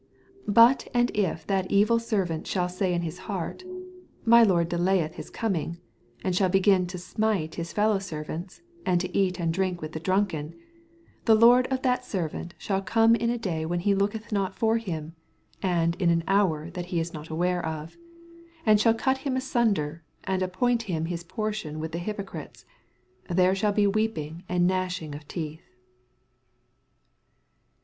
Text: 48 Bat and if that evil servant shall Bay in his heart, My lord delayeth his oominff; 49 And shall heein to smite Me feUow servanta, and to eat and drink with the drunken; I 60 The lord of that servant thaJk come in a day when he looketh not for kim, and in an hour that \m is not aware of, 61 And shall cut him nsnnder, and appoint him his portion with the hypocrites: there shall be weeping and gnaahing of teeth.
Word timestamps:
48 0.47 0.53
Bat 0.55 0.87
and 0.95 1.11
if 1.15 1.45
that 1.45 1.69
evil 1.69 1.99
servant 1.99 2.47
shall 2.47 2.67
Bay 2.79 2.91
in 2.91 3.03
his 3.03 3.19
heart, 3.29 3.63
My 4.25 4.41
lord 4.41 4.67
delayeth 4.67 5.13
his 5.13 5.29
oominff; 5.29 5.43
49 5.75 5.77
And 6.23 6.35
shall 6.35 6.49
heein 6.49 6.87
to 6.87 6.97
smite 6.97 7.55
Me 7.55 7.63
feUow 7.63 7.99
servanta, 8.01 8.61
and 8.83 8.99
to 8.99 9.15
eat 9.15 9.39
and 9.39 9.53
drink 9.53 9.79
with 9.79 9.91
the 9.91 9.99
drunken; 9.99 10.47
I 10.47 10.49
60 10.49 10.63
The 11.25 11.35
lord 11.35 11.67
of 11.67 11.83
that 11.83 12.03
servant 12.03 12.55
thaJk 12.59 12.87
come 12.87 13.15
in 13.15 13.29
a 13.29 13.37
day 13.37 13.63
when 13.63 13.81
he 13.81 13.93
looketh 13.93 14.31
not 14.31 14.55
for 14.55 14.79
kim, 14.79 15.13
and 15.61 15.95
in 16.01 16.09
an 16.09 16.23
hour 16.27 16.71
that 16.71 16.91
\m 16.91 16.97
is 16.99 17.13
not 17.13 17.29
aware 17.29 17.63
of, 17.63 17.89
61 17.91 18.63
And 18.65 18.81
shall 18.81 18.93
cut 18.95 19.19
him 19.19 19.35
nsnnder, 19.35 19.99
and 20.23 20.41
appoint 20.41 20.81
him 20.81 21.05
his 21.05 21.23
portion 21.23 21.79
with 21.79 21.91
the 21.91 21.99
hypocrites: 21.99 22.65
there 23.29 23.53
shall 23.53 23.71
be 23.71 23.85
weeping 23.85 24.45
and 24.49 24.67
gnaahing 24.67 25.13
of 25.13 25.27
teeth. 25.27 25.69